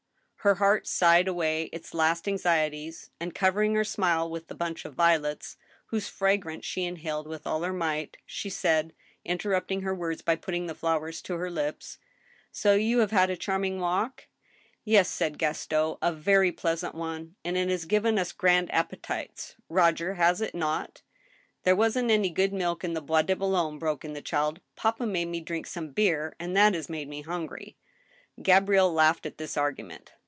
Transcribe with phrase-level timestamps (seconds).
[0.43, 4.95] Her heart sighed away its last anxieties, and, covering her smile with the bunch of
[4.95, 5.55] violets,
[5.91, 8.93] whose fragrance she inhaled with all her might, she said,
[9.23, 11.99] interrupting her words by putting the flowers to her lips:"
[12.51, 14.25] So you have had a charming walk?""
[14.83, 20.15] Yes," said Gaston," a very pleasant one, and it has given us grand appetites— ^Roger,
[20.15, 21.03] has it not?""
[21.65, 25.05] There wasn't any good milk in the Bois de Boulogne," broke in the child." Papa
[25.05, 27.77] made me drink some beer, and that has made me hungry."
[28.41, 30.13] Gabrielle laughed at this argument.